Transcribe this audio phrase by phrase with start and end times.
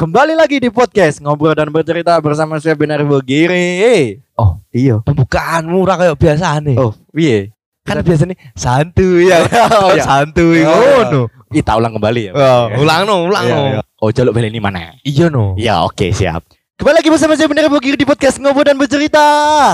[0.00, 4.16] Kembali lagi di podcast ngobrol dan bercerita bersama saya Benar Bogiri.
[4.32, 5.04] Oh, Iya.
[5.04, 6.80] pembukaan murah kayak biasa nih.
[6.80, 7.52] Oh, piye?
[7.84, 9.44] kan biasanya santuy ya.
[9.76, 10.00] Oh, iya.
[10.00, 10.72] santuy Oh,
[11.04, 11.20] ngono.
[11.52, 12.32] Kita ulang kembali ya.
[12.32, 13.64] Oh, ulang no, ulang Iya, no.
[13.68, 13.80] iya.
[14.00, 14.96] Oh, jaluk beli ini mana?
[15.04, 15.52] Iya no.
[15.60, 16.48] Ya, oke, siap.
[16.80, 19.20] Kembali lagi bersama saya Benar Bogiri di podcast ngobrol dan bercerita.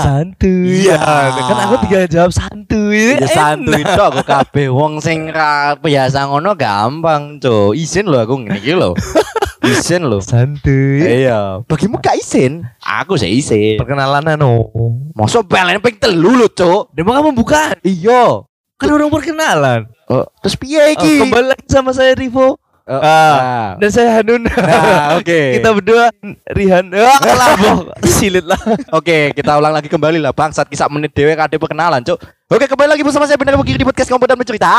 [0.03, 0.91] Santuy.
[0.91, 0.99] Iya.
[1.39, 3.15] Kan aku tiga jawab santuy.
[3.15, 7.79] Ya santuy tok kok kabeh wong sing ra biasa ngono gampang, Cuk.
[7.79, 8.91] Isin lho aku ngene iki lho.
[9.67, 10.19] Isin lho.
[10.23, 11.03] Santuy.
[11.03, 11.61] Iya.
[11.67, 12.63] Bagimu gak isin?
[12.79, 13.75] Aku sih isin.
[13.77, 14.71] Perkenalan no.
[15.11, 16.95] Masa balen ping telu lho, Cuk.
[16.95, 17.75] Dia mau pembukaan.
[17.83, 18.47] Iya.
[18.77, 19.89] Kan orang perkenalan.
[20.07, 21.19] Oh, terus piye Oh, iki?
[21.19, 22.55] kembali lagi sama saya Rivo
[22.87, 23.75] Oh, Ah.
[23.75, 24.47] dan saya Hanun.
[24.47, 25.27] Nah, oke.
[25.59, 26.07] Kita berdua
[26.47, 26.87] Rihan.
[26.95, 27.91] Ah, kelabok.
[28.07, 28.55] Silit lah.
[28.95, 32.15] Oke, kita ulang lagi kembali lah bangsat kisah menit dewe kade perkenalan, Cuk.
[32.47, 34.71] Oke, kembali lagi bersama saya Benar Bogiri di podcast Kompor dan Bercerita.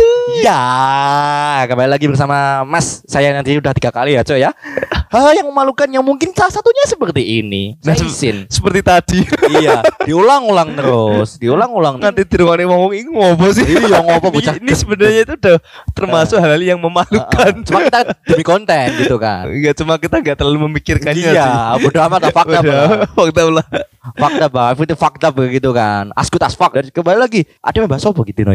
[0.00, 0.40] Santuy.
[0.40, 0.62] Ya,
[1.68, 3.04] kembali lagi bersama Mas.
[3.04, 4.50] Saya nanti udah tiga kali ya, Cuk ya.
[5.10, 7.74] Hal yang memalukan yang mungkin salah satunya seperti ini.
[7.82, 8.46] Nah, izin.
[8.46, 9.20] Seperti tadi.
[9.60, 11.98] iya, diulang-ulang terus, diulang-ulang.
[11.98, 13.66] Nanti dirwani ngomong ini ngopo sih?
[13.66, 14.54] Iya, ngopo bocah.
[14.56, 15.56] Ini, ini sebenarnya itu udah
[15.92, 17.52] termasuk hal-hal yang memalukan.
[17.66, 19.50] Cuma kita demi konten gitu kan.
[19.50, 21.82] Enggak cuma kita enggak terlalu memikirkannya Iya, sih.
[21.84, 22.88] bodo amat fakta lah.
[23.18, 23.66] fakta lah.
[24.14, 26.14] Fakta bah, itu fakta begitu kan.
[26.14, 27.42] Askut asfak dan kembali lagi.
[27.60, 28.54] Ada yang bahas apa gitu no?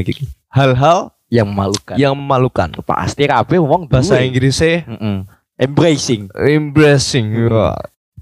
[0.56, 1.96] Hal-hal Yang memalukan.
[1.98, 2.70] yang memalukan.
[2.86, 4.30] pasti kabeh wong Bahasa duwe.
[4.30, 5.16] Inggrisnya Mm-mm.
[5.58, 6.30] Embracing.
[6.36, 7.28] embracing.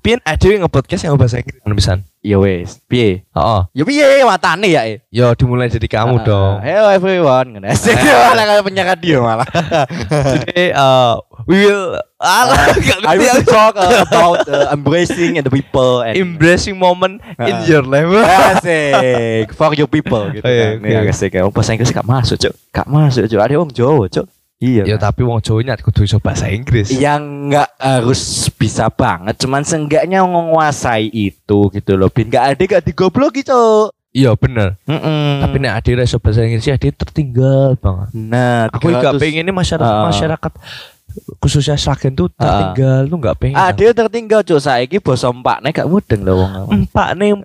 [0.03, 1.99] Pian ada yang nge-podcast yang bahasa Inggris kan pisan.
[2.19, 3.23] Ya wes, piye?
[3.31, 3.61] Heeh.
[3.71, 4.83] Ya piye matane ya?
[4.83, 4.99] eh?
[5.07, 6.53] Yo dimulai dari kamu Ah, dong.
[6.59, 7.63] Hello everyone.
[7.71, 9.47] Asik malah kayak penyiar radio malah.
[10.35, 15.51] Jadi uh, we will alah enggak I will talk uh, about uh, embracing and the
[15.51, 17.63] people and embracing moment in Ah.
[17.63, 18.11] your life.
[18.59, 20.83] Asik for your people gitu Oh, iya, kan.
[20.83, 21.11] Iya, oke.
[21.15, 21.31] asik.
[21.39, 22.53] Oh, bahasa Inggris gak masuk, Cuk.
[22.75, 23.39] Gak masuk, Cuk.
[23.39, 24.27] Ada wong Jawa, Cuk.
[24.63, 24.83] Iya.
[24.85, 26.87] Ya tapi wong Jawa nyat kudu iso bahasa Inggris.
[26.89, 27.19] yang
[27.51, 33.35] nggak harus bisa banget cuman seenggaknya menguasai itu gitu loh bin nggak ada gak digoblok
[33.35, 34.77] gitu Iya bener.
[34.85, 35.41] Mm-mm.
[35.41, 38.07] Tapi nek ade iso bahasa Inggris ya ade tertinggal banget.
[38.13, 40.05] nah Aku gak 300 pengen ini masyarakat Ah.
[40.07, 40.51] masyarakat
[41.37, 43.53] khususnya Sragen tuh tertinggal tuh gak pengen.
[43.53, 47.33] ah dia tertinggal cuy saiki basa empakne gak mudeng loh wong empat nih.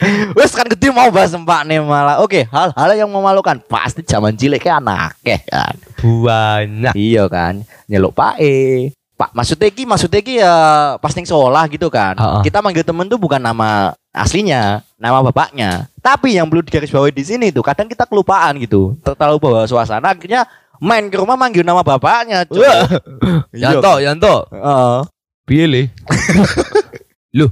[0.38, 4.84] wes kan gede mau bahas empakne malah oke hal-hal yang memalukan pasti zaman cilik kan
[4.84, 6.92] anakeh kan Banyak.
[6.92, 10.54] iya kan nyeluk pak e Pak maksudnya ki maksudnya ki ya
[11.00, 12.12] pas ning sekolah gitu kan.
[12.20, 12.42] Ah, ah.
[12.44, 15.88] Kita manggil temen tuh bukan nama aslinya, nama bapaknya.
[16.04, 18.92] Tapi yang perlu digarisbawahi di sini tuh kadang kita kelupaan gitu.
[19.00, 20.44] Terlalu bawa suasana akhirnya
[20.76, 22.44] main ke rumah manggil nama bapaknya.
[23.56, 23.80] Iya.
[23.80, 24.34] Yanto, Yanto.
[24.52, 24.96] Heeh.
[25.48, 25.64] Piye
[27.36, 27.46] le?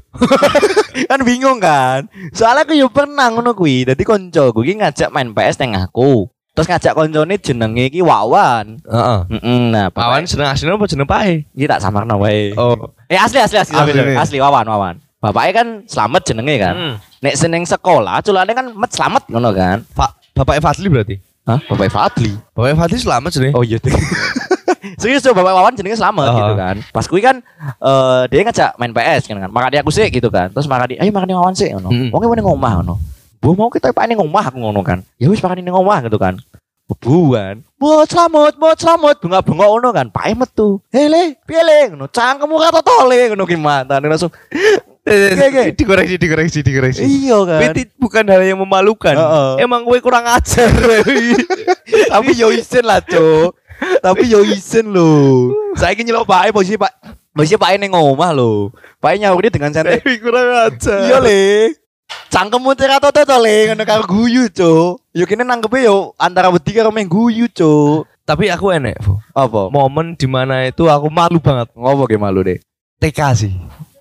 [1.11, 2.09] kan bingung kan.
[2.33, 3.85] Soalnya aku yo pernah ngono kuwi.
[3.85, 6.27] Dadi konco kuwi ngajak main PS nang aku.
[6.55, 8.79] Terus ngajak koncone jenenge iki Wawan.
[8.87, 9.21] Heeh.
[9.37, 9.59] Heeh.
[9.75, 11.45] Nah, Pawan bapak seneng aslinya apa jeneng pae?
[11.53, 12.55] iki tak samarno wae.
[12.55, 12.95] Oh.
[13.11, 14.15] Eh asli asli asli asli, Asli.
[14.17, 14.97] asli Wawan Wawan.
[15.19, 16.75] Bapaknya kan selamat jenenge kan.
[16.77, 16.95] Hmm.
[17.25, 19.83] Nek seneng sekolah culane kan met selamat ngono kan.
[19.97, 21.17] Pak Bapak Fadli berarti.
[21.49, 21.59] Hah?
[21.65, 22.33] Bapak Fadli.
[22.55, 23.51] Bapak Fadli selamat sih.
[23.57, 23.81] Oh iya.
[25.01, 26.37] Serius tuh Bapak Wawan jenenge selamat Oh.
[26.37, 26.77] gitu kan.
[26.91, 27.37] Pas kuwi kan
[27.81, 29.51] eh dia ngajak main PS kan kan.
[29.51, 30.49] Makanya aku sih gitu kan.
[30.51, 31.89] Terus makanya ayo makan Wawan sih ngono.
[31.93, 32.09] Mm.
[32.13, 32.95] Wong ngene ngomah ngono.
[33.41, 35.05] Bu mau kita pakai ngomah aku ngono kan.
[35.21, 36.41] Ya wis makan ini ngomah gitu kan.
[36.85, 42.13] Buan, buat selamat, buat selamat, bunga bunga ngono kan, pak metu, hele, piye le, ngono,
[42.13, 44.29] cangkemmu kata tole, ngono gimana, langsung,
[45.05, 45.65] Oke, oke.
[45.77, 47.01] Dikoreksi, dikoreksi, dikoreksi.
[47.05, 49.13] iya kan, Itu bukan hal yang memalukan.
[49.13, 49.65] Heeh.
[49.65, 50.69] Emang gue kurang ajar.
[52.13, 53.53] tapi yo isen lah cuk
[54.01, 56.93] tapi yo isen lho saya ingin nyelok pak posisi pak
[57.31, 61.01] posisi pak ini ngomah lho pak nyauri dengan santai Tapi kurang ajar.
[61.05, 61.75] iya le
[62.29, 66.71] cangkemmu tera toto to le ngono karo guyu cuk yo kene nangkepe yo antara wedi
[66.71, 68.97] karo main guyu cuk Tapi aku enek,
[69.37, 71.69] apa Momen di mana itu aku malu banget.
[71.77, 72.57] ngopo ge malu deh
[72.97, 73.53] TK sih.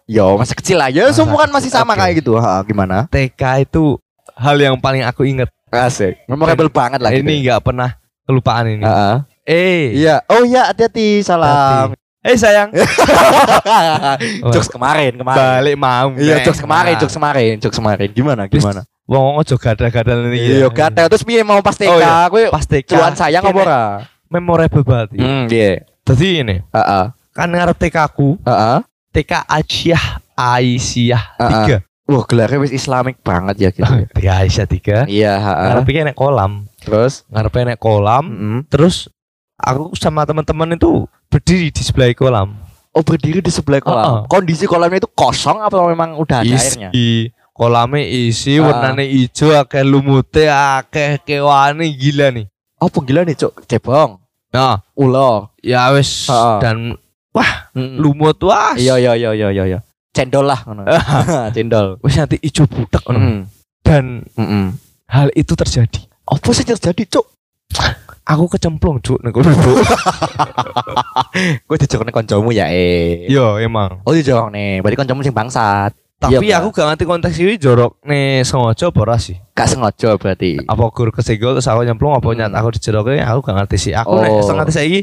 [0.08, 2.00] yo masa kecil ya Masa semua kan masih sama oke.
[2.00, 4.00] kayak gitu ha, gimana TK itu
[4.32, 5.52] hal yang paling aku inget.
[5.68, 7.52] asik memorable banget lah ini gitu.
[7.52, 7.90] nggak pernah
[8.24, 8.84] kelupaan ini.
[8.88, 9.16] Heeh.
[9.44, 11.92] Eh, iya oh iya hati-hati salam
[12.24, 12.72] eh sayang,
[14.56, 16.08] jokes kemarin kemarin balik mau.
[16.16, 18.08] Iya, jokes kemarin, jokes kemarin, jokes kemarin.
[18.16, 18.48] Gimana?
[18.48, 18.88] Gimana?
[19.04, 20.64] Wong ojo gada-gada ini.
[20.64, 21.92] Iya, gatel terus piye mau pas TK?
[21.92, 22.32] Oh, iya.
[22.32, 22.88] Kowe Pas TK.
[22.88, 23.84] cuan sayang apa ora?
[24.32, 25.08] Memorable banget.
[25.14, 25.20] iki.
[25.20, 25.84] Hmm, iya.
[26.08, 27.06] Jadi ini, Heeh.
[27.36, 28.80] kan ngarep TK aku, Heeh.
[29.12, 30.04] TK Aisyah
[30.34, 31.84] Aisyah Ah, 3.
[32.08, 33.84] Wah, gelarnya wis Islamik banget ya gitu.
[34.16, 35.12] TK Aisyah 3.
[35.12, 35.66] Iya, heeh.
[35.68, 36.72] Ngarep iki enek kolam.
[36.80, 38.58] Terus Ngarep enek kolam, Mm-mm.
[38.72, 39.12] terus
[39.56, 42.54] aku sama teman-teman itu berdiri di sebelah kolam.
[42.94, 44.06] Oh, berdiri di sebelah kolam.
[44.06, 44.20] Heeh.
[44.28, 46.90] Kondisi kolamnya itu kosong apa memang udah ada airnya?
[46.94, 48.70] isi kolamnya isi Ah.
[48.70, 52.46] warnanya hijau akeh lumute akeh kewane gila nih
[52.78, 53.64] Oh, gila nih, Cuk.
[53.64, 54.20] Cebong.
[54.52, 55.56] Nah, Ulo.
[55.58, 56.58] ya wis Heeh.
[56.60, 56.78] dan
[57.74, 57.98] Mm.
[57.98, 58.78] lumut wah.
[58.78, 59.80] Iya iya iya iya iya iya.
[60.14, 60.86] Cendol lah ngono.
[61.58, 61.98] Cendol.
[62.04, 63.02] Wis nanti ijo butek.
[63.08, 63.50] Mm.
[63.82, 64.78] Dan Mm-mm.
[65.10, 66.06] hal itu terjadi.
[66.22, 67.26] Apa sih terjadi, Cuk?
[68.24, 69.44] Aku kecemplung, Cuk, nek Cuk.
[71.68, 73.28] Gue dijokne kancamu ya eh.
[73.28, 74.02] Iya, emang.
[74.04, 75.94] Oh dijokne, berarti kancamu sing bangsat.
[76.18, 79.36] Tapi Iya, aku gak ngerti konteks ini jorok nih sengaja apa ora sih?
[79.52, 80.56] Gak sengaja berarti.
[80.64, 82.40] Apa gur kesenggol terus aku nyemplung apa Hmm.
[82.40, 83.92] nyat aku dijeroknya aku gak ngerti sih.
[83.92, 84.40] Aku nek Oh.
[84.40, 85.00] setengah ngerti saiki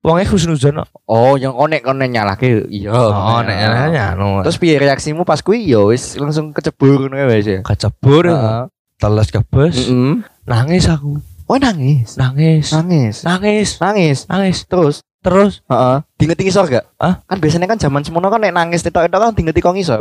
[0.00, 0.80] wongnya khusnuzon.
[1.04, 2.64] Oh, yang konek konek nyalake.
[2.72, 2.96] Iya.
[2.96, 3.68] Oh, nek ya.
[3.68, 4.40] nanya no.
[4.40, 7.60] Terus piye reaksimu pas kuwi ya wis langsung kecebur ngono ya wis ya.
[7.60, 8.64] kecebur Heeh.
[8.96, 10.24] teles kebes Heeh.
[10.46, 12.16] nangis aku Oh nangis.
[12.16, 13.16] nangis Nangis.
[13.22, 14.18] nangis Nangis.
[14.26, 15.96] nangis Terus terus Heeh.
[16.16, 16.84] Dingeti ngisor gak?
[16.96, 17.20] Hah?
[17.24, 20.00] Kan biasanya kan zaman semono kan nek nangis tetok-tetok kan dingeti kok ngisor.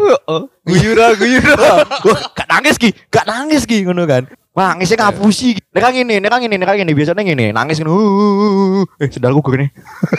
[0.64, 4.28] guyura guyura Wah, gak nangis ki, gak nangis ki ngono kan.
[4.54, 5.58] Wah, nangisnya ngapusi.
[5.74, 7.90] Nek kan ngene, nek kan ngene, nek kan ngene biasanya ngene, nangis ngono.
[7.90, 9.70] "Uh, Eh, sendalku gue nih.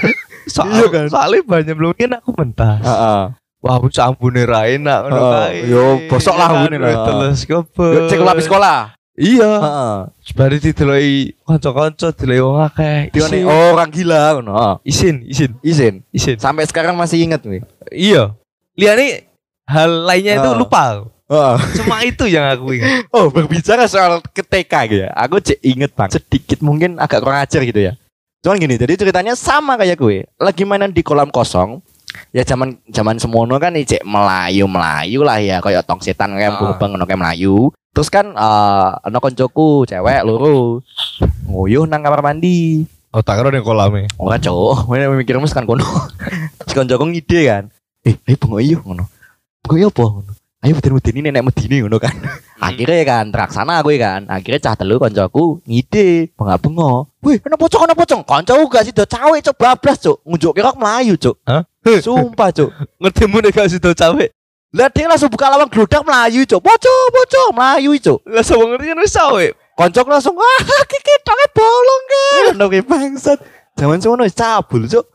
[0.55, 1.07] soal Iya kan?
[1.09, 3.23] soalnya banyak belum aku mentah Heeh.
[3.65, 5.33] wah aku campune ra enak ngono Heeh.
[5.33, 8.93] kae Yo, bosok lah teles Yo, kebes Cek lapis sekolah.
[9.15, 9.95] Iya Heeh.
[10.25, 13.47] Sebari dideloki kanca-kanca dideloki wong akeh Dione Isin.
[13.47, 14.53] orang gila ngono.
[14.53, 14.75] Heeh.
[14.85, 15.95] isin isin Izin.
[16.11, 17.63] isin Sampai sekarang masih inget nih.
[17.91, 18.35] iya
[18.75, 19.31] liane
[19.65, 21.55] hal lainnya itu lupa Heeh.
[21.79, 25.11] cuma itu yang aku ingat Oh, berbicara soal ketika gitu ya.
[25.15, 26.11] Aku cek inget bang.
[26.11, 27.97] Sedikit mungkin agak kurang ajar gitu ya.
[28.45, 30.29] Cuman gini, jadi ceritanya sama kayak gue.
[30.37, 31.81] Lagi mainan di kolam kosong.
[32.29, 36.93] Ya zaman zaman semono kan cek melayu melayu lah ya kayak tong setan kayak bang
[36.93, 37.73] ngono kayak melayu.
[37.95, 40.83] Terus kan eh ana koncoku cewek loro.
[41.47, 42.83] Nguyuh nang kamar mandi.
[43.15, 45.87] oh tak kira ning kolame Ora cowok, mana mikir mas kan kono.
[46.67, 47.65] Si koncoku ngide kan.
[48.03, 49.07] Eh, ayo bengok iyo ngono.
[49.63, 50.33] Bengok iyo apa ngono.
[50.65, 52.11] Ayo beden-beden ini nenek medini ngono kan.
[52.59, 54.27] Akhirnya kan teraksana aku kan.
[54.27, 57.23] Akhirnya cah telu koncoku ngide bengak-bengok.
[57.23, 58.27] Wih, ana pocong ana pocong.
[58.27, 60.19] Koncoku gak sida cawe cuk bablas cuk.
[60.27, 61.39] Ngunjuk kira melayu cuk.
[61.47, 61.63] Hah?
[62.03, 62.75] Sumpah cuk.
[63.01, 64.27] ngerti mu nek gak sido cawe
[64.75, 66.59] Lah dia langsung buka lawang gludak melayu cuk.
[66.59, 68.19] Pocong, pocong melayu cuk.
[68.27, 72.43] lah sama ngerti kan wis cawe Koncoku langsung wah kiki tangan bolong kan.
[72.59, 73.39] Ono ki bangsat.
[73.79, 75.07] Zaman semono cabul cuk.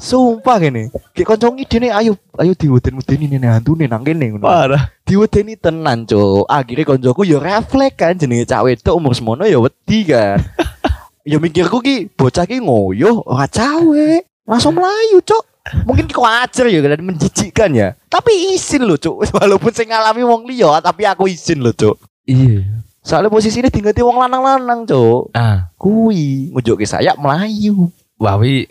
[0.00, 0.88] Sumpah gini.
[1.12, 4.44] Ki konco ngidene ayo ayo diweden-wedeni nene hantune nang kene ngono.
[4.48, 6.48] parah Diwedeni tenan cuk.
[6.48, 10.40] Akhirnya koncoku ya refleks kan jenenge cak wedok umur semono ya wedi kan.
[11.28, 14.27] ya mikirku ki bocah ki ngoyo ora cawe.
[14.48, 15.44] Langsung melayu cuk.
[15.84, 17.88] Mungkin ki kok ajar ya dan menjijikkan ya.
[18.08, 19.28] Tapi izin loh cuk.
[19.36, 22.00] Walaupun saya ngalami wong liya tapi aku izin loh cuk.
[22.24, 22.64] iya
[23.04, 25.36] Soalnya posisinya tinggal wong lanang-lanang cuk.
[25.36, 27.92] ah Kui ngujuk ke saya melayu.
[28.18, 28.66] wah wi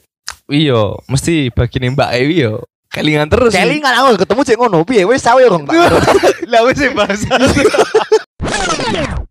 [0.49, 3.53] wi yo mesti bagine Mbak Ewi yo kelingan terus.
[3.53, 5.77] Kelingan aku ketemu cek ngono piye wis sawe rong tak.
[6.51, 7.29] lah wis sing bahasa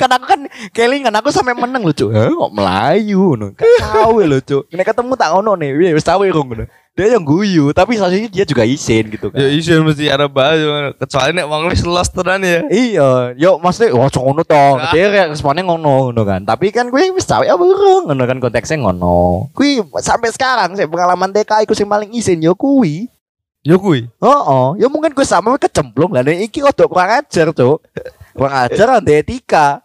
[0.00, 0.40] kan aku kan
[0.74, 2.10] kelingan aku sampai meneng lho cuk.
[2.12, 3.46] Hah kok melayu ngono.
[3.54, 4.64] Gak sawe lho cuk.
[4.72, 6.64] Nek ketemu tak ngono nih wis sawe rong ngono.
[6.98, 9.38] Dia yang guyu tapi sausnya dia juga isin gitu kan.
[9.38, 10.58] ya isin mesti ada bahas
[10.98, 13.08] kecuali nek wong wis los tenan ya Iya,
[13.38, 14.82] yo maksudnya wah cok ngono toh.
[14.90, 16.42] Dia kayak responnya ngono ngono kan.
[16.42, 19.46] Tapi kan gue wis sawe apa rong ngono kan konteksnya ngono.
[19.54, 23.06] Kui sampai sekarang saya pengalaman TK iku sing paling isin yo kui.
[23.62, 26.26] yo kuwi Oh, oh, ya mungkin gue sama kecemplung lah.
[26.26, 27.78] Nek iki kok kurang ajar tuh.
[28.38, 29.82] Kurang ajar ande etika.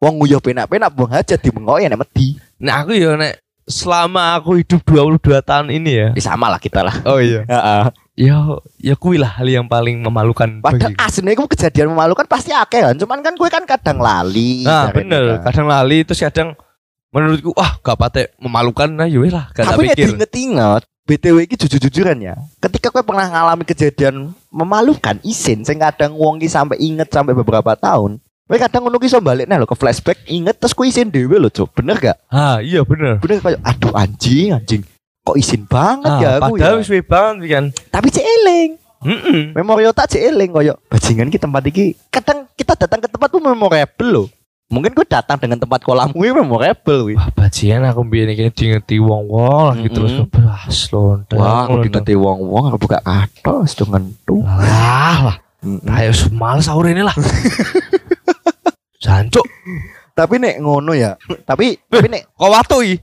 [0.00, 2.32] Wong nguyuh penak-penak buang aja di ya nek medi.
[2.56, 3.36] nah aku yo nek
[3.68, 6.96] selama aku hidup 22 tahun ini ya Ya sama lah kita lah.
[7.04, 7.84] oh iya Heeh.
[8.24, 12.80] yo ya kuwi lah hal yang paling memalukan Padahal aslinya itu kejadian memalukan pasti akeh
[12.80, 12.96] kan.
[12.96, 14.64] Cuman kan gue kan kadang lali.
[14.64, 15.52] Nah bener kan.
[15.52, 16.56] kadang lali terus kadang
[17.12, 22.22] menurutku wah gak patek memalukan nah yowes lah gak Tapi pikir diinget-inget BTW iki jujur-jujuran
[22.22, 22.38] ya.
[22.62, 27.74] Ketika gue pernah ngalami kejadian memalukan isin sing kadang wong ki sampai inget sampai beberapa
[27.74, 28.22] tahun.
[28.46, 31.50] Gue kadang ngono iso balik nah lo ke flashback inget terus gue isin dhewe lho,
[31.50, 31.74] Cuk.
[31.74, 32.18] Bener gak?
[32.30, 34.82] ah iya bener Bener kayak aduh anjing, anjing.
[35.26, 36.78] Kok isin banget ah, ya aku padahal ya.
[36.78, 38.70] wis suwe banget kan Tapi cek eling.
[39.00, 39.40] Mm-mm.
[39.56, 41.94] Memori otak cek eling koyo bajingan ki tempat iki.
[42.10, 44.26] Kadang kita datang ke tempat tuh memorable loh.
[44.70, 47.18] Mungkin gue datang dengan tempat kolam gue memorable gue.
[47.18, 49.96] Wah bajingan aku biar ini diingeti wong-wong lagi Mm-mm.
[49.98, 51.36] terus kebas lontar.
[51.42, 54.46] Wah, aku diingeti wong-wong aku buka katos dengan tuh.
[54.46, 55.36] Lah lah.
[55.66, 55.90] Mm-mm.
[55.90, 57.10] Ayo males sahur ini lah.
[59.02, 59.42] Jancuk.
[60.14, 61.18] Tapi nek ngono ya.
[61.42, 63.02] Tapi tapi nek Kok watu iki?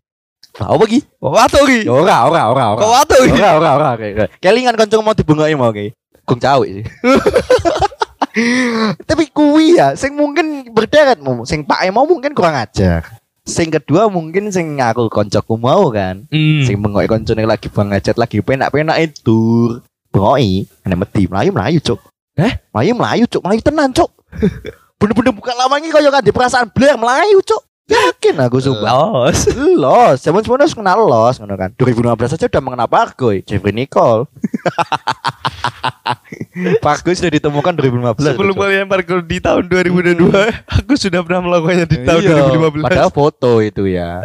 [0.57, 0.99] apa ki?
[1.19, 1.83] Kok watu iki?
[1.83, 2.79] Ya ora ora ora ora.
[2.79, 3.39] Kok watu iki?
[3.43, 3.89] Ora ora ora.
[4.39, 5.91] Kelingan kanca mau dibengaki mau oke.
[6.23, 6.85] Kung cawik sih.
[9.09, 13.03] Tapi kuwi ya sing mungkin berderet mau sing Pak mau mungkin kurang ajar.
[13.47, 16.27] Sing kedua mungkin sing aku koncoku mau kan.
[16.27, 16.61] Hmm.
[16.67, 19.79] Sing bengoki koncone lagi banget lagi penak-penak itu.
[20.11, 21.99] Bengoki, ana medi melayu melayu cuk.
[22.35, 22.53] Eh?
[22.75, 24.11] Melayu melayu cuk, melayu tenan cuk.
[24.99, 27.63] Bener-bener buka lawangi kaya kan di perasaan bler melayu cuk.
[27.87, 28.91] Yakin aku sumpah.
[28.91, 29.47] Los.
[29.55, 31.71] Los, zaman semuanya harus kenal los, ngono kan.
[31.73, 34.27] 2015 aja udah mengenal Pargoy, Jeffrey Nicole.
[36.83, 38.35] Pargoy sudah ditemukan 2015.
[38.35, 38.59] Sebelum Cok.
[38.59, 40.27] kalian parkour di tahun 2022,
[40.67, 42.83] aku sudah pernah melakukannya di tahun Iya, 2015.
[42.83, 44.21] Padahal foto itu ya.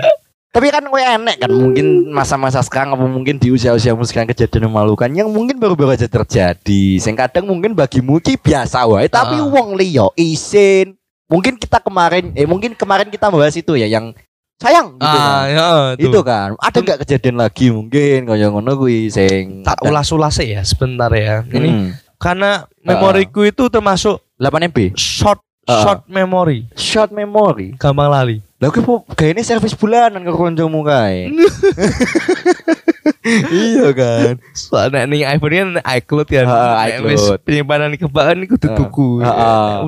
[0.52, 4.75] Tapi kan gue enek kan mungkin masa-masa sekarang apa mungkin di usia-usiamu sekarang kejadian yang
[4.76, 7.00] memalukan yang mungkin baru-baru aja terjadi.
[7.00, 9.49] Sing kadang mungkin bagimu ki biasa wae tapi Ah.
[9.49, 10.92] wong liya isin.
[11.33, 14.12] Mungkin kita kemarin eh mungkin kemarin kita bahas itu ya yang
[14.61, 15.45] sayang gitu ah, kan.
[15.49, 16.07] ya, tuh.
[16.07, 16.49] Itu kan.
[16.61, 21.41] Ada nggak kejadian lagi mungkin kaya ngono kuwi sing tak ulas-ulas ya sebentar ya.
[21.43, 21.89] Ini Hmm.
[22.21, 25.79] karena memoriku itu termasuk 8 MB short Ah.
[25.87, 27.79] short memory, short memory.
[27.79, 28.43] gampang lali.
[28.59, 28.83] Lah kok
[29.15, 31.31] kayak ini servis bulanan ke koncomu kae.
[33.51, 34.35] iya kan.
[34.53, 36.43] Soalnya nih iPhone ini iCloud ya.
[36.45, 37.39] Nek iCloud.
[37.45, 39.25] penyimpanan ke bahan ini kudu tuku.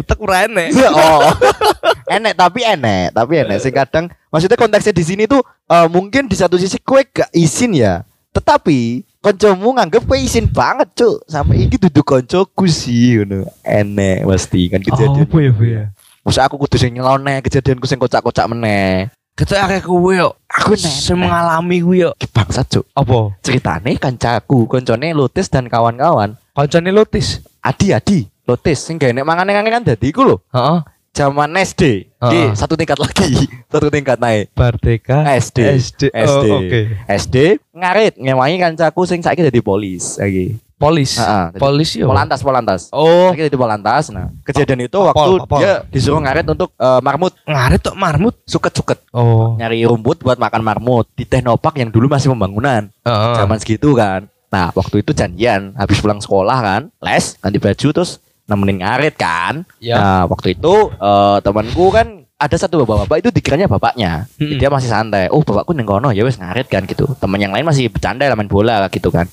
[0.00, 0.68] Utek ora enek.
[0.90, 1.28] oh.
[2.16, 6.36] enek tapi enek, tapi enek sing kadang maksudnya konteksnya di sini tuh eh, mungkin di
[6.36, 8.04] satu sisi kue gak izin ya.
[8.34, 11.22] Tetapi koncomu nganggep kue izin banget, Cuk.
[11.30, 13.46] Sampai iki duduk koncoku sih ngono.
[13.62, 15.30] Enek pasti kan kejadian.
[15.30, 15.84] Apa ya, Bu ya?
[16.24, 19.12] Masa aku kudu sing nyelone kejadianku sing kocak-kocak meneh.
[19.34, 20.38] Ketua akeh kuwe yo.
[20.46, 22.10] Aku nek Sing mengalami kuwe yo.
[22.30, 22.86] Bangsat, Cuk.
[22.94, 23.34] Apa?
[23.42, 26.38] Ceritane kancaku, koncone Lotis dan kawan-kawan.
[26.54, 27.42] Koncone lotis.
[27.58, 30.36] Adi-adi, Lotis sing gak enek mangane kan dadi iku lho.
[30.54, 30.78] Heeh.
[31.14, 32.14] Zaman SD.
[32.22, 32.54] Heeh.
[32.54, 33.50] satu tingkat lagi.
[33.74, 34.54] satu tingkat naik.
[34.54, 35.58] Merdeka SD.
[35.82, 36.02] SD.
[36.14, 36.46] SD.
[36.50, 36.80] Oh, Oke.
[37.10, 37.36] SD
[37.74, 40.58] ngarit ngewangi kancaku sing saiki dadi polis lagi.
[40.74, 41.16] Polis.
[41.16, 41.54] Heeh.
[41.56, 42.10] Polis yo.
[42.10, 42.80] Polantas, Polantas.
[42.90, 44.10] Oh, Saiki dadi Polantas.
[44.10, 45.58] Nah, kejadian itu Papol, waktu papol.
[45.62, 48.34] dia disuruh ngarit untuk eh, marmut, ngarit tok marmut.
[48.44, 48.98] suket-suket.
[49.14, 49.54] Oh.
[49.56, 52.90] Nyari rumput buat makan marmut di Teknopark yang dulu masih pembangunan.
[53.06, 53.34] Heeh.
[53.38, 54.26] Zaman segitu kan.
[54.50, 59.66] Nah, waktu itu janjian habis pulang sekolah kan, les, ganti baju terus nemenin ngarit kan.
[59.80, 59.96] Ya.
[59.98, 64.26] Nah, waktu itu eh, temanku kan ada satu bapak-bapak itu dikiranya bapaknya.
[64.36, 64.58] Mm-mm.
[64.58, 65.30] Dia masih santai.
[65.30, 67.06] Oh, bapakku neng kono ya wes ngarit kan gitu.
[67.16, 69.30] Teman yang lain masih bercanda lah main bola gitu kan.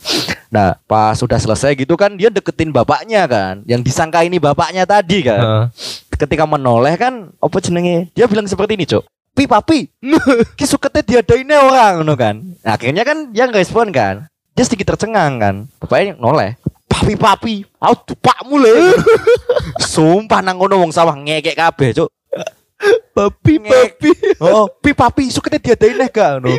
[0.54, 3.66] Nah, pas sudah selesai gitu kan dia deketin bapaknya kan.
[3.66, 5.42] Yang disangka ini bapaknya tadi kan.
[5.42, 5.64] Heeh.
[6.14, 8.14] Ketika menoleh kan apa jenenge?
[8.14, 9.04] Dia bilang seperti ini, Cok.
[9.32, 9.88] Pi papi,
[10.60, 12.36] ki suketnya diadainnya orang ngono kan.
[12.62, 14.30] Nah, akhirnya kan dia ngerespon kan.
[14.54, 15.56] Dia sedikit tercengang kan.
[15.82, 16.60] Bapaknya noleh.
[16.86, 18.92] Papi papi, aku dupakmu le.
[19.96, 22.12] Sumpah nang kono wong sawah ngekek kabeh, Cuk.
[23.12, 24.10] Papi, papi,
[24.40, 26.56] Oh, pi papi suketnya diadain neh gak ngono.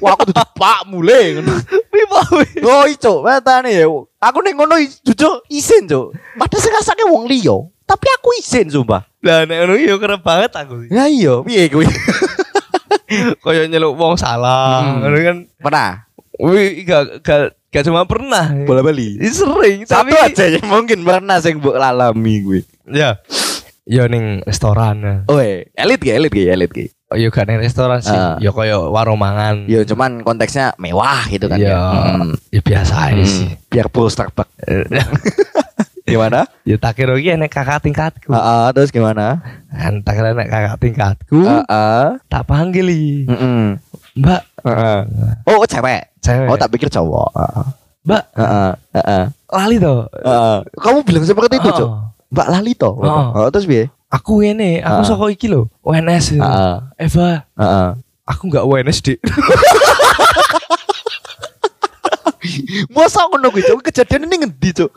[0.00, 1.54] Wah, aku duduk pakmu le ngono.
[1.62, 2.44] papi, papi.
[2.64, 3.86] Oh, ico, matane ya.
[4.18, 4.74] Aku ning ngono
[5.04, 6.16] jujur isin, Cuk.
[6.34, 9.06] Padahal sing ngrasake wong liya, tapi aku isin sumpah.
[9.20, 10.88] Lah nek ngono yo keren banget aku.
[10.88, 11.86] Ya iya, piye kuwi?
[13.42, 14.82] Kayak nyeluk wong salah.
[14.82, 15.06] Hmm.
[15.06, 15.36] Ngono kan.
[15.60, 15.90] Pernah
[16.40, 18.48] Wih, gak, gak, gak cuma pernah.
[18.64, 19.20] bola bali.
[19.28, 22.60] Sering, Satu tapi aja yang mungkin pernah sing mbok lalami kuwi.
[22.88, 23.20] ya.
[23.90, 25.26] Yo ning restoran.
[25.26, 26.86] Oh, elit ki, elit ki, elit ki.
[27.10, 28.14] Oh, yo gak ning restoran sih.
[28.14, 28.38] Ah.
[28.38, 29.66] Yo koyo warung mangan.
[29.66, 31.74] Yo cuman konteksnya mewah gitu kan Iya.
[31.74, 31.82] ya.
[32.14, 32.38] Hmm.
[32.54, 33.50] Ya biasa aja sih.
[33.50, 33.66] Hmm.
[33.66, 34.46] Biar full Starbucks.
[36.06, 36.46] Gimana?
[36.62, 38.30] Ya tak kira iki nek kakak tingkatku.
[38.30, 39.42] Heeh, terus gimana?
[39.70, 42.06] Kan tak kira nek kakak tingkatku Heeh.
[42.26, 43.26] tak panggil i.
[43.26, 43.74] Heeh.
[44.14, 45.00] Mbak, Heeh.
[45.46, 46.14] Oh, cewek.
[46.18, 46.46] cewek.
[46.46, 47.30] Oh, tak pikir cowok.
[47.34, 47.66] Heeh.
[48.06, 48.70] Mbak, Heeh.
[48.94, 49.24] Heeh.
[49.50, 50.06] lali to.
[50.14, 50.56] Heeh.
[50.78, 51.90] Kamu bilang seperti itu, Cuk.
[52.30, 52.34] Oh.
[52.38, 52.94] Mbak Lali toh.
[53.02, 53.26] Heeh.
[53.34, 53.90] Oh, terus piye?
[54.10, 56.38] Aku ini, aku saka iki lho, UNS.
[56.38, 56.74] Heeh.
[56.98, 57.88] Eva, Heeh.
[58.26, 59.18] aku nggak UNS, Dik.
[62.94, 63.82] Masa ngono kuwi, Cuk?
[63.86, 64.90] Kejadian ini ngendi, Cuk?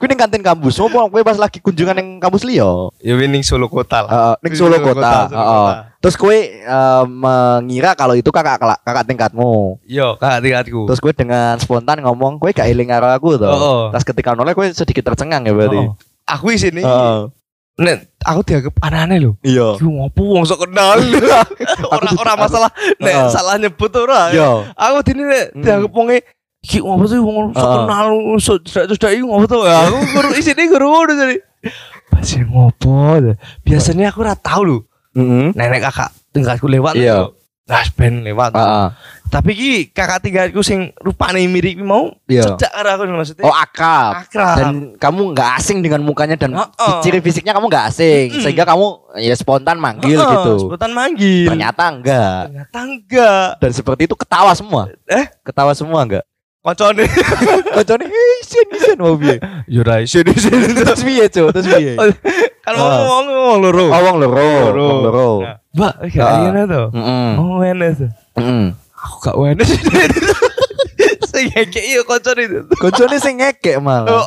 [0.00, 0.80] Kuwi ning kantin kampus.
[0.80, 2.88] Apa kowe pas lagi kunjungan ning kampus liya?
[3.04, 4.10] ya ning Solo kota lah.
[4.10, 5.28] Heeh, ning Solo kota.
[5.28, 5.68] Heeh.
[6.00, 9.76] Terus kowe eh, mengira kalau itu kakak kakak, kakak tingkatmu.
[9.84, 10.88] Yo, kakak tingkatku.
[10.88, 13.52] Terus kowe dengan spontan ngomong, kowe gak eling karo aku toh.
[13.52, 13.80] Heeh.
[13.92, 15.80] Terus ketika noleh kowe sedikit tercengang ya berarti.
[15.84, 15.92] Oh.
[16.30, 16.82] Aku di sini.
[16.82, 17.18] Heeh.
[17.80, 19.32] Nek aku dianggap aneh lho.
[19.40, 19.74] Iya.
[19.74, 21.00] Ki ngopo wong sok kenal.
[21.96, 24.28] Ora tuh- ora masalah nek salah nyebut ora.
[24.30, 24.68] Yo.
[24.72, 25.62] Aku dini nek Hmm.
[25.62, 26.18] dianggap wonge
[26.60, 28.06] Ki ngopo sih wong sok kenal
[28.36, 29.58] sok cedak-cedak iki ngopo to.
[29.64, 31.36] Ya, Aku guru isine guru ngono jadi.
[32.06, 33.16] Pasti ngopo.
[33.64, 34.78] Biasanya aku ora tahu lho.
[35.16, 35.56] Heeh.
[35.56, 36.94] Nenek kakak tingkatku lewat.
[36.94, 37.32] Iya.
[37.64, 38.52] Nah, ben lewat.
[38.52, 38.86] Heeh.
[39.30, 42.50] Tapi ki kakak tingkatku sing rupane mirip mau Iya.
[42.50, 43.46] cedak karo aku maksudnya.
[43.46, 44.26] Oh akrab.
[44.26, 44.56] akrab.
[44.58, 44.68] Dan
[44.98, 46.98] kamu nggak asing dengan mukanya dan Heeh.
[47.00, 48.42] ciri fisiknya kamu nggak asing, Mm-mm.
[48.42, 50.52] sehingga kamu ya spontan manggil Heeh, gitu.
[50.66, 51.46] Sebutan manggil.
[51.46, 52.42] Ternyata enggak.
[52.50, 53.48] Ternyata enggak.
[53.56, 54.90] Dan seperti itu ketawa semua.
[55.06, 55.30] Eh?
[55.40, 56.26] Ketawa semua enggak?
[56.60, 57.08] Koncone.
[57.72, 60.60] Kocone, "Eh, isin isin mau piye?" Yo ra isin isin.
[60.76, 61.56] Terus piye, Cuk?
[61.56, 61.96] Terus piye?
[62.66, 62.76] Kan Ah.
[62.76, 63.84] ngomong ngomong loro.
[63.88, 64.44] Oh, wong loro,
[64.76, 65.28] wong loro.
[65.72, 66.08] Mbak, Ah.
[66.12, 66.82] kalian to.
[66.92, 67.30] Heeh.
[67.38, 67.98] Oh, wenes.
[68.36, 68.64] Heeh.
[69.00, 69.68] Aku gak wenes.
[71.30, 72.68] Sing kayak iyo koncone.
[72.76, 74.26] Koncone sing ngekek malah.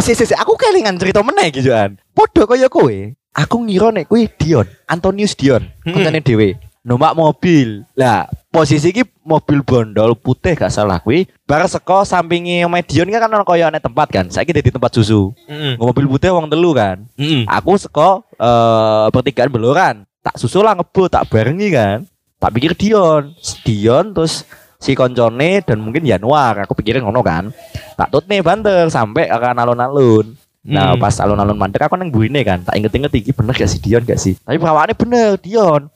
[0.00, 1.94] Si si si aku kelingan cerita meneh gitu kan.
[2.10, 3.14] Podo kaya kowe.
[3.38, 5.94] aku ngira nek kuwi Dion, Antonius Dion, Hmm.
[5.94, 6.58] koncone dhewe.
[6.82, 7.86] Numpak mobil.
[7.94, 11.28] Lah, posisi iki mobil bondol putih gak salah kuwi.
[11.46, 14.26] Bar seko sampingi omahe Dion kan ono koyo ane tempat kan.
[14.26, 15.30] Saiki di tempat susu.
[15.46, 17.06] Nggo mobil putih wong telu kan.
[17.14, 17.46] Heeh.
[17.46, 19.94] Aku seko eh pertigaan beloran.
[20.18, 22.02] Tak susul lah ngebut, tak barengi kan.
[22.38, 23.34] Tak pikir Dion,
[23.66, 24.46] Dion terus
[24.78, 26.62] si koncone dan mungkin Januar.
[26.62, 27.50] Aku pikirin ngono kan.
[27.98, 30.38] Tak tut nih banter sampai akan alun-alun.
[30.68, 31.02] Nah, Hmm.
[31.02, 32.62] pas alun-alun mandek aku nang buine kan.
[32.62, 34.38] Tak inget-inget iki bener gak sih Dion gak sih?
[34.38, 35.90] Tapi perawakannya bener Dion.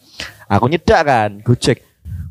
[0.51, 1.79] Aku nyedak kan, gojek.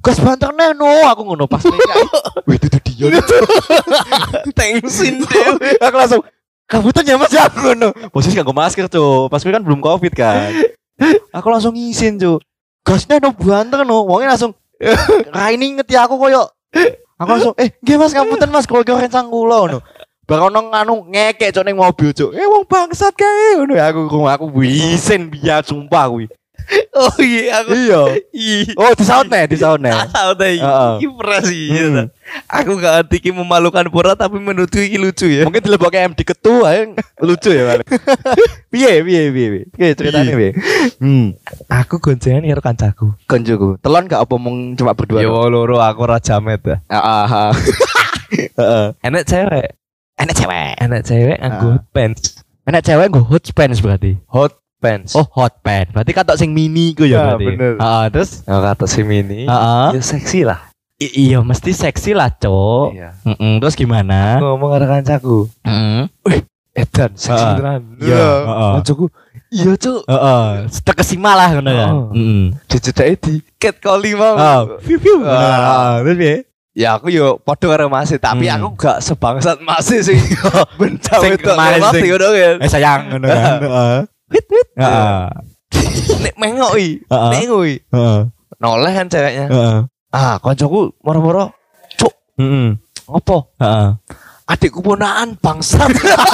[0.01, 1.62] Gas banter neno, aku ngono pas.
[2.50, 3.15] Wih, itu tuh Dion.
[4.60, 5.48] Tengsin deh.
[5.88, 6.22] aku langsung
[6.68, 7.96] kabutan ya mas ya aku ngono.
[8.12, 9.32] Posisi gak masker tuh.
[9.32, 10.51] Pas kan belum covid kan.
[11.32, 12.44] Aku langsung ngisin tuh.
[12.81, 14.05] Gas neno banter no.
[14.05, 14.53] Wongnya langsung
[15.35, 16.50] Raini ngeti aku koyo.
[17.21, 19.79] Aku langsung eh nggih Mas kabutan Mas kalau rencang kula ngono.
[20.25, 22.31] Baru nong anu ngekek cok ning mobil cok.
[22.33, 26.25] Eh wong bangsat kae ngono ya aku aku wisin biar sumpah kuwi.
[27.01, 27.72] Oh iya aku.
[27.72, 28.01] Iya.
[28.36, 28.75] Iya.
[28.75, 29.94] Oh, di nih, di nih.
[30.12, 30.51] Tahu deh.
[30.60, 30.91] Heeh.
[31.00, 31.08] Iki
[31.48, 31.63] sih.
[31.72, 31.75] Hmm.
[31.75, 32.03] gitu.
[32.51, 35.48] Aku gak ngerti iki memalukan pura tapi menurutku iki lucu ya.
[35.48, 37.88] Mungkin dilebok MD ketua yang lucu ya balik.
[38.72, 39.63] Piye piye piye piye.
[39.72, 40.51] Piye ceritanya piye?
[41.00, 41.36] Hmm.
[41.72, 43.08] Aku goncengan karo kancaku.
[43.25, 43.80] Konjoku.
[43.80, 45.24] Telon gak apa mung cuma berdua.
[45.24, 46.77] Ya loro aku ora jamet ya.
[46.91, 47.51] Ah, ah, ah.
[48.60, 48.86] Heeh.
[49.03, 49.75] Enak cewek,
[50.15, 50.72] Enak cewek.
[50.80, 51.60] enak cewek Ah.
[51.60, 52.44] hot pants.
[52.68, 54.22] Enak cewek nggo hot pants berarti.
[54.30, 55.13] Hot pants.
[55.13, 55.93] Oh, hot pants.
[55.93, 57.45] Berarti katok sing mini ku ya Ah, berarti.
[57.47, 57.73] bener.
[57.77, 59.45] Heeh, terus Nah, kata si Mini.
[59.45, 59.88] Heeh.
[59.93, 60.59] Ya seksi lah.
[60.97, 62.88] I- iya mesti seksi lah, Cok.
[62.91, 63.09] Iya.
[63.23, 64.38] Heeh, terus gimana?
[64.38, 65.38] Ngomong karo kancaku.
[65.61, 66.09] Heeh.
[66.73, 67.55] Edan seksi Heeh.
[67.55, 67.81] tenan.
[67.97, 68.71] Iya, heeh.
[68.75, 69.05] Kancaku.
[69.51, 70.01] Iya, Cuk.
[70.03, 70.45] Heeh,
[70.81, 71.91] terkesima lah ngono kan.
[71.91, 72.05] Oh.
[72.11, 72.43] Heeh.
[72.65, 74.33] Dijedaki di cat calling mau.
[74.33, 75.21] Oh, piu piu.
[75.21, 75.38] Ah.
[75.38, 76.35] Heeh, terus piye?
[76.71, 78.63] Ya aku yo padha karo Mas, tapi Hmm.
[78.63, 80.15] aku gak sebangsat Mas sing
[80.79, 82.55] benca Sing wedok kemarin Mas sing- ngono kan.
[82.57, 83.59] Eh sayang ngono kan.
[83.67, 83.98] Heeh.
[84.31, 84.67] Wit wit.
[84.79, 85.27] Heeh.
[86.24, 87.29] Nek mengok i, Heeh.
[87.35, 87.75] mengok i.
[87.91, 88.20] Heeh.
[88.61, 89.46] Noleh kan ceweknya.
[89.51, 89.77] Heeh.
[90.11, 91.51] Ah, koncoku moro-moro
[92.39, 92.79] Heeh.
[93.07, 93.51] ngopo?
[93.59, 93.89] Heeh.
[94.51, 95.87] Adikku ponaan bangsat.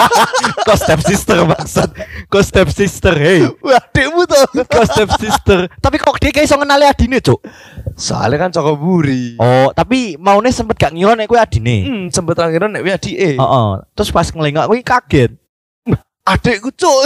[0.67, 1.93] Kok step sister bangsat.
[2.25, 3.45] Kok step sister, hey.
[3.45, 4.65] Adikmu tuh.
[4.65, 5.69] Kok step sister.
[5.77, 7.45] Tapi kok dia kayak iso ngenali adine, Cuk?
[7.93, 9.38] Soalnya kan coko buri.
[9.38, 11.77] Oh, tapi maune sempet gak ngira nek kuwi adine.
[11.86, 13.38] Hmm, sempet terakhir nek wi adike.
[13.38, 13.69] Heeh.
[13.93, 15.31] Terus pas ngelengak kuwi kaget.
[16.27, 16.99] Adikku cuk.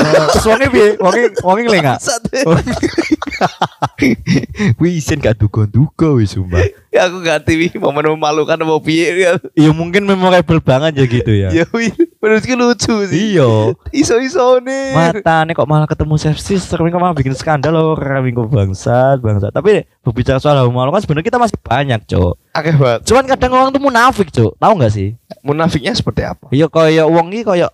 [0.50, 0.88] Wonge piye?
[0.98, 2.02] Wonge wonge ngelengak.
[2.02, 2.24] Bangsat.
[4.78, 6.62] Kuwi isin gak duga-duga wis sumpah.
[6.92, 9.32] Ya aku gak TV momen memalukan apa piye ya.
[9.56, 11.50] Iya mungkin memorable banget ya gitu ya.
[11.54, 13.38] Ya wi, menurutku lucu sih.
[13.38, 13.78] Iya.
[13.94, 14.94] Iso-iso nih.
[14.94, 19.54] Mata nih kok malah ketemu chef sister kok malah bikin skandal loh minggu bangsat bangsat.
[19.54, 22.34] Tapi berbicara soal homo kan sebenarnya kita masih banyak, Cok.
[22.58, 23.00] Akeh banget.
[23.08, 24.60] Cuman kadang orang tuh munafik, Cok.
[24.60, 25.16] Tahu nggak sih?
[25.42, 26.52] Munafiknya seperti apa?
[26.52, 27.72] Iya kayak wong iki kayak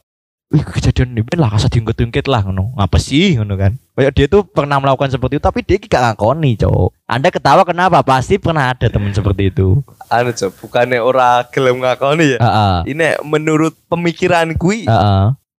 [0.47, 2.71] Wih kejadian ini lah kasih diungkit-ungkit lah ngono.
[2.79, 3.75] Ngapa sih ngono kan?
[3.99, 6.95] Kayak dia tuh pernah melakukan seperti itu tapi dia gak ngakoni, Cok.
[7.03, 7.99] Anda ketawa kenapa?
[7.99, 9.83] Pasti pernah ada teman seperti itu.
[10.07, 12.39] Anu cok, bukannya ora gelem ngakoni ya.
[12.87, 14.87] Ini menurut pemikiran kui,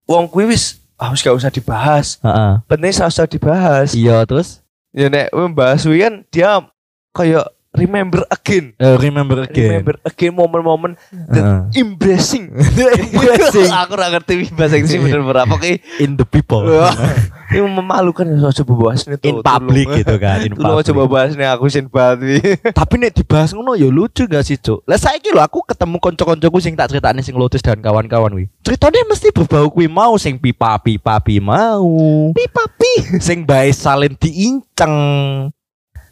[0.08, 2.16] wong kui wis ah wis gak usah dibahas.
[2.24, 2.52] Heeh.
[2.64, 3.92] Penting gak usah dibahas.
[3.92, 4.64] Iya terus
[4.96, 6.64] Ya nek membahas kui kan dia
[7.12, 7.44] kayak
[7.78, 8.74] remember again.
[8.76, 9.78] eh, remember again.
[9.78, 11.30] Remember again momen-momen Heeh.
[11.30, 12.50] dan embracing.
[12.98, 13.70] Embracing.
[13.70, 16.66] Aku ora ngerti bahasa Inggris bener berapa kayak in the people.
[17.48, 20.84] ini memalukan ya coba bahas nih in public gitu kan, in public.
[20.92, 22.60] coba bahas nih aku sin banget.
[22.60, 24.84] Tapi nek dibahas ngono ya lucu gak sih, Cuk?
[24.84, 28.46] Lah saiki lho aku ketemu kanca-kancaku sing tak critani sing Lotus dan kawan-kawan kuwi.
[28.60, 31.88] Ceritanya mesti berbau kuwi mau sing pipa-pipa pi mau.
[32.36, 34.94] Pipa-pi sing bae salin diinceng.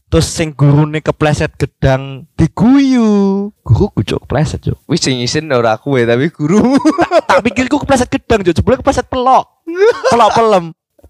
[0.07, 3.51] Terus sing gurune kepleset gedang diguyu.
[3.67, 4.79] Guru Cuk kepleset, Cuk.
[4.87, 6.79] Wis sing isin ora aku ya tapi guru.
[7.27, 8.55] tak pikirku kepleset gedang, Cuk.
[8.55, 9.67] Jebule kepleset pelok.
[10.15, 10.65] Pelok pelem.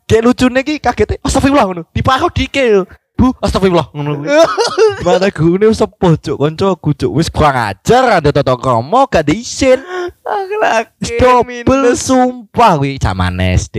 [0.09, 1.21] Kayak lucune ki kaget.
[1.21, 1.83] Astagfirullah ngono.
[1.93, 2.89] Diparo dike.
[3.17, 4.29] Bu, astagfirullah ngono kuwi.
[5.09, 9.81] Mana gurune sepuh cuk kancaku cuk wis kurang ajar ada toto kromo gak diisin.
[10.21, 13.77] Akhlak Double sumpah kuwi zaman SD.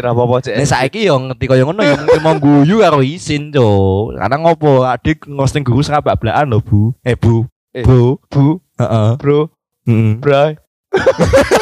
[0.00, 0.56] Ora apa-apa cek.
[0.56, 4.16] Nek saiki yo ngerti kaya ngono yo mungkin mau guyu karo isin cuk.
[4.16, 6.96] Karena ngopo adik ngosting guru serabak-blakan lho Bu.
[7.04, 7.44] Eh Bu.
[7.76, 7.84] Eh.
[7.84, 8.16] Bu.
[8.32, 9.10] Bu, Heeh.
[9.20, 9.52] bro,
[9.84, 10.16] Heeh.
[10.16, 10.56] bray.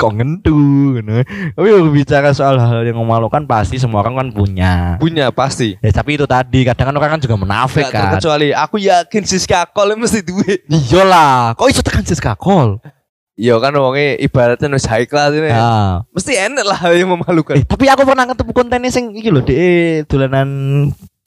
[0.00, 0.56] Kok ngentu
[0.96, 1.20] ngono.
[1.52, 4.96] Tapi bicara soal hal yang memalukan pasti semua orang kan punya.
[4.96, 5.76] Punya pasti.
[5.84, 8.02] Ya tapi itu tadi kadang kan orang kan juga munafik Gak kan.
[8.16, 10.64] terkecuali aku yakin Siska Kol mesti duwe.
[10.66, 12.80] Iyalah, kok iso tekan Siska Kol?
[13.36, 15.52] Iya kan wonge ibaratnya wis high class ini.
[15.52, 16.00] Ah.
[16.16, 17.60] Mesti enak lah yang memalukan.
[17.60, 20.48] Eh, tapi aku pernah ketemu kontennya sing iki lho, dhek dolanan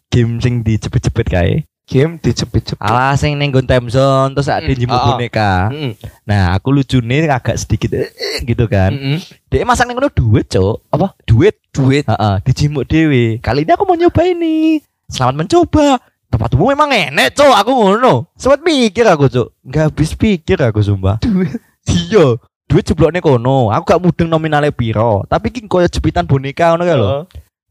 [0.10, 1.56] game sing dicepet-cepet kae.
[1.90, 2.78] Game dijepit-jepit.
[2.78, 5.06] Alah sing ning nggon time zone terus ada Mm, ah, ah.
[5.10, 5.52] boneka.
[5.74, 5.94] Heeh.
[6.30, 8.14] Nah, aku lucune agak sedikit eh,
[8.46, 8.94] gitu kan.
[8.94, 9.20] Heeh.
[9.50, 10.86] Dia masang ning ngono duit, Cuk.
[10.94, 11.18] Apa?
[11.26, 11.58] Duit.
[11.74, 12.06] Duit.
[12.06, 13.42] Heeh, dijimuk dhewe.
[13.42, 14.78] Kali ini aku mau nyoba ini.
[15.10, 15.98] Selamat mencoba.
[16.30, 17.50] Tempat umum memang enek, Cuk.
[17.58, 18.30] Aku ngono.
[18.38, 19.58] Sempat mikir aku, Cuk.
[19.66, 21.18] Enggak habis pikir aku sumpah.
[21.26, 21.58] Duit.
[21.90, 22.38] Iya.
[22.70, 23.74] Duit jeblokne kono.
[23.74, 27.10] Aku gak mudeng nominalnya piro, tapi ki koyo jepitan boneka ngono kae lho.
[27.10, 27.22] Heeh.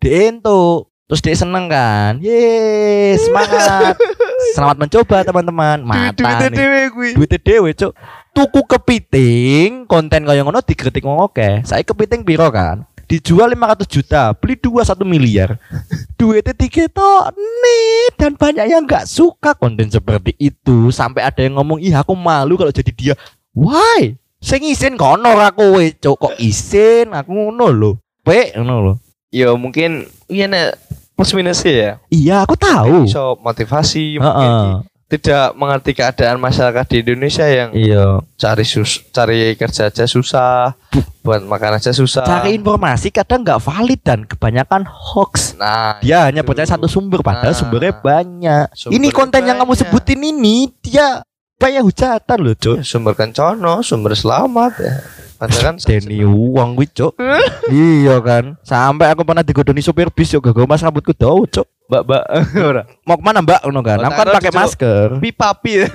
[0.03, 0.91] Dia entuk.
[1.09, 2.21] Terus dia seneng kan.
[2.21, 3.97] Yeay, semangat.
[4.55, 5.81] Selamat mencoba teman-teman.
[5.81, 6.93] Duit Mata nih.
[7.17, 7.97] Duitnya dewe, Cuk.
[8.37, 11.65] Tuku kepiting, konten kaya ngono digretik wong oke.
[11.65, 12.85] Saya kepiting piro kan?
[13.09, 15.57] Dijual 500 juta, beli dua satu miliar.
[16.21, 20.93] Duitnya tiga tok nih dan banyak yang nggak suka konten seperti itu.
[20.93, 23.15] Sampai ada yang ngomong, "Ih, aku malu kalau jadi dia."
[23.57, 24.13] Why?
[24.45, 26.21] Sing isin kono ra kowe, Cuk.
[26.21, 27.17] Kok isin?
[27.17, 27.91] Aku ngono lho.
[28.21, 28.95] Pe, ngono lho.
[29.33, 30.88] Ya mungkin iya nek
[31.19, 31.93] plus minusnya ya.
[32.09, 33.11] Iya, aku tahu.
[33.11, 34.23] Iso motivasi Heeh.
[34.23, 38.21] mungkin tidak mengerti keadaan masyarakat di Indonesia yang Iya.
[38.37, 40.77] cari sus cari kerja aja susah,
[41.25, 42.23] buat makan aja susah.
[42.23, 45.57] Cari informasi kadang nggak valid dan kebanyakan hoax.
[45.57, 46.49] Nah, Dia hanya itu.
[46.53, 47.59] percaya satu sumber padahal Nah.
[47.59, 48.65] sumbernya banyak.
[48.77, 49.81] Sumbernya ini konten yang kamu banyak.
[49.81, 51.25] sebutin ini dia
[51.57, 52.77] banyak hujatan loh, Cuk.
[52.79, 54.95] Ya, sumber kencono, sumber selamat ya.
[55.39, 57.15] Padahal kan Deni uang kuwi, Cuk.
[57.71, 58.59] iya kan.
[58.67, 61.63] Sampai aku pernah digodoni supir bis yo gagal mas rambutku dawa, Cuk.
[61.89, 62.23] Mbak Mbak
[62.75, 62.83] ora.
[63.07, 63.99] Mau ke mana Mbak ngono kan?
[64.03, 65.09] Oh, Aku kan pakai masker.
[65.23, 65.89] Pipapi ya.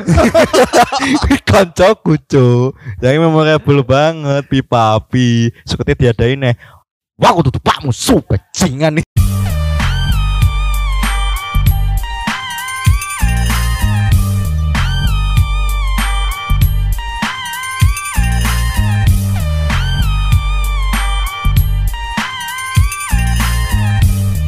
[1.20, 2.80] Kuwi kancaku, Cuk.
[3.04, 5.52] Yang memorable banget pipa api.
[5.68, 6.56] Sukete diadain nih.
[7.20, 9.06] Wah, aku tutup pakmu su bajingan nih.